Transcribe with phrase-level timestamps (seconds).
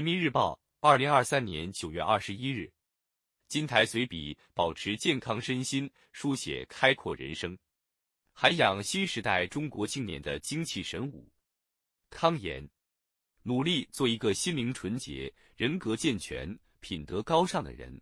[0.00, 2.72] 人民日报，二零二三年九月二十一日。
[3.48, 7.54] 金台随笔：保持健康身心，书写开阔人生，
[8.32, 11.30] 涵养新时代中国青年的精气神武。
[12.08, 12.66] 康言：
[13.42, 17.92] 努力做一个心灵纯洁、人格健全、品德高尚的人；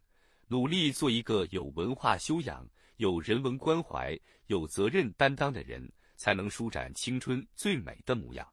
[0.47, 2.65] 努力做一个有文化修养、
[2.99, 8.49] 有人文关怀、有责任担当的人，才能舒展青春最美的模样。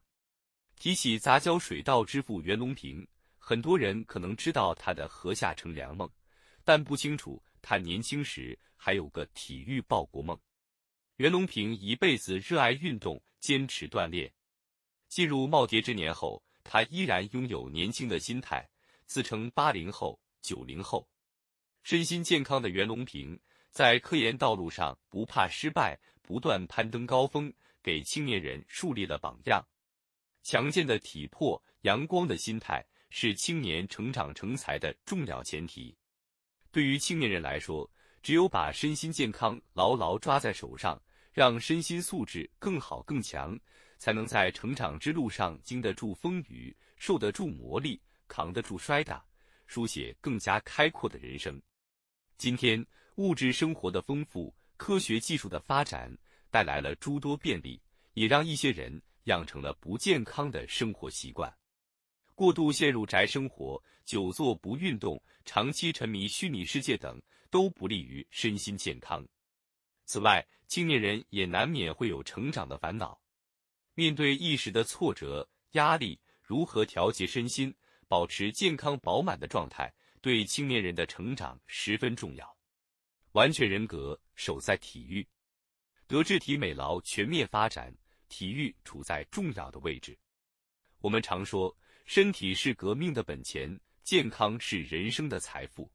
[0.74, 3.06] 提起杂交水稻之父袁隆平。
[3.48, 6.10] 很多人可能知道他的禾下乘凉梦，
[6.64, 10.36] 但不清楚他年轻时还有个体育报国梦。
[11.18, 14.32] 袁隆平一辈子热爱运动，坚持锻炼。
[15.06, 18.68] 进入耄耋之年后，他依然拥有年轻的心态，
[19.04, 21.08] 自称“八零后”“九零后”。
[21.84, 23.38] 身心健康的袁隆平
[23.70, 29.64] 在科研道路上不怕失败，不断攀登高峰，给青年人树立了榜样。
[30.42, 32.84] 强健的体魄，阳光的心态。
[33.18, 35.96] 是青年成长成才的重要前提。
[36.70, 37.90] 对于青年人来说，
[38.22, 41.00] 只有把身心健康牢牢抓在手上，
[41.32, 43.58] 让身心素质更好更强，
[43.96, 49.24] 才能在成长之路上经得住风雨，受得住磨砺，扛得住摔打，
[49.66, 51.58] 书写更加开阔的人生。
[52.36, 56.14] 今天，物质生活的丰富，科学技术的发展，
[56.50, 57.80] 带来了诸多便利，
[58.12, 61.50] 也让一些人养成了不健康的生活习惯。
[62.36, 69.26] 过度陷入宅生活、久坐不运动、长期沉迷虚拟世界等，都不利于身心健康。
[70.04, 73.18] 此外，青年人也难免会有成长的烦恼。
[73.94, 77.74] 面对一时的挫折、压力，如何调节身心，
[78.06, 82.54] 保持健康饱满的状态，对青年人的成长十分重要。
[83.32, 85.26] 完全人格守在体育，
[86.06, 87.96] 德智体美劳全面发展，
[88.28, 90.14] 体育处在重要的位置。
[91.00, 91.76] 我们常说。
[92.06, 95.90] 身体是革命的本钱，健康是人生的财富。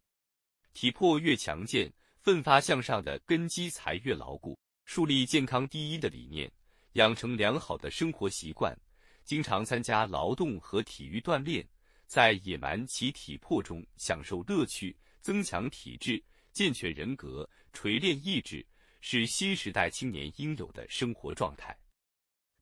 [0.73, 1.89] 体魄越强健，
[2.19, 4.59] 奋发向上的根基才越牢固。
[4.83, 6.51] 树立健康第一的理念，
[6.93, 8.77] 养成良好的生活习惯，
[9.23, 11.65] 经常参加劳动和体育锻炼，
[12.07, 18.65] 在野蛮其体魄中享受乐趣，增强体质，健全人格，锤炼意志，
[18.99, 21.73] 是新时代青年应有的生活状态。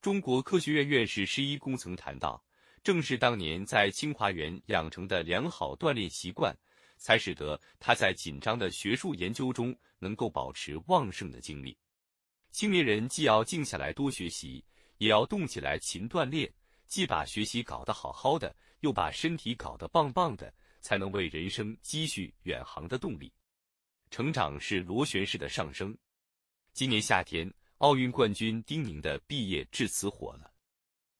[0.01, 2.41] 中国科学院院士施一公曾谈到。
[2.81, 6.55] 正是当年在清华园养成的良好锻炼习惯，
[6.95, 11.77] 才使得他在紧张的学术研究中能够保持旺盛的精力。
[12.51, 14.63] 青年人既要静下来多学习，
[14.97, 16.49] 也要动起来勤锻炼，
[16.87, 23.29] 既把学习搞得好好的，又把身体搞得棒棒的，才能为人生积蓄远航的动力。
[24.09, 25.95] 成长是螺旋式的上升。
[26.71, 30.51] 今年夏天，奥运冠军丁宁的毕业致辞火了。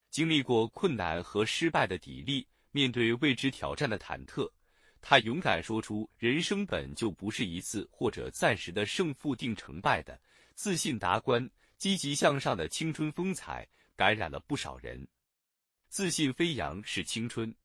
[0.09, 4.52] 经历过困难和失败的砥砺，面对未知挑战的忐忑，
[5.00, 10.19] 他勇敢说出：“人生本就不是一次或者暂时的胜负定成败的。”
[10.53, 13.66] 自信达观、积极向上的青春风采
[13.96, 15.08] 感染了不少人。
[15.88, 17.56] 自信飞扬是青春，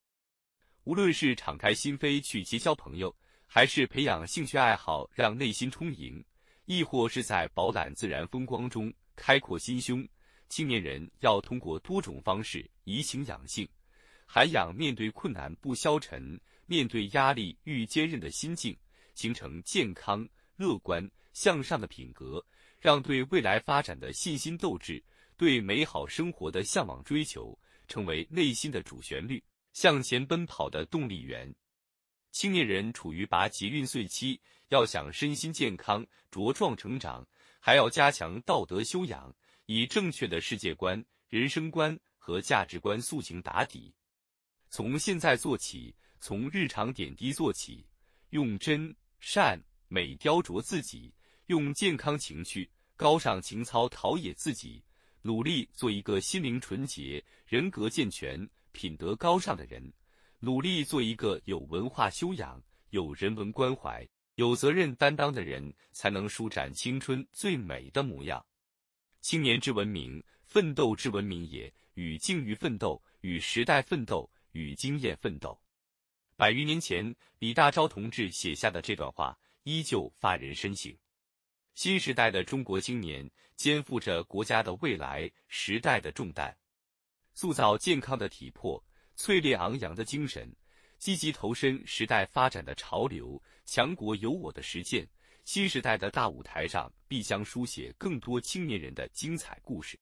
[0.84, 3.12] 无论是敞开心扉去结交朋友，
[3.44, 6.24] 还是培养兴趣爱好让内心充盈，
[6.66, 10.06] 亦或是在饱览自然风光中开阔心胸。
[10.48, 13.68] 青年人要通过多种方式怡情养性，
[14.24, 18.76] 涵养面对困难不消沉、面对压力愈坚韧的心境，
[19.14, 22.44] 形成健康、乐观、向上的品格，
[22.78, 25.02] 让对未来发展的信心斗志、
[25.36, 27.58] 对美好生活的向往追求，
[27.88, 29.42] 成为内心的主旋律，
[29.72, 31.52] 向前奔跑的动力源。
[32.34, 34.40] 青年人处于拔节孕穗期，
[34.70, 37.24] 要想身心健康、茁壮成长，
[37.60, 39.32] 还要加强道德修养。
[39.66, 43.94] 以正确的世界观、人生观和价值观塑形打底，
[44.68, 47.86] 从现在做起，从日常点滴做起，
[48.30, 49.56] 用真善
[49.86, 51.14] 美雕琢自己，
[51.46, 54.82] 用健康情趣、高尚情操陶冶自己，
[55.22, 59.90] 努力做一个心灵纯洁、人格健全、品德高尚的人，
[60.44, 68.44] 努力做一个有文化修养、有人文关怀、有责任担当的人，才能舒展青春最美的模样。
[69.22, 71.72] 青年之文明，奋斗之文明也。
[71.94, 75.56] 与境遇奋斗，与时代奋斗，与经验奋斗。
[76.34, 80.92] 百余年前，李大钊同志写下的这段话，依旧发人深省。
[81.76, 86.56] 新时代的中国青年，肩负着国家的未来、时代的重担，
[87.32, 88.84] 塑造健康的体魄，
[89.16, 90.54] 淬炼昂扬的精神，
[90.98, 95.08] 积极投身时代发展的潮流，强国有我的实践。
[95.44, 99.98] 新时代的大舞台上，必将书写更多青年人的精彩故事。